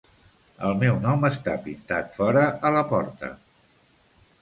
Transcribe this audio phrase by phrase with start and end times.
[0.69, 3.35] El meu nom està pintat fora, a la porta.